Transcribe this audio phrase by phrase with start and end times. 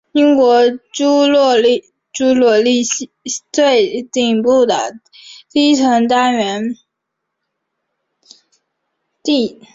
[0.13, 3.11] 英国侏罗系
[3.51, 4.99] 最顶部的
[5.51, 6.75] 地层单元。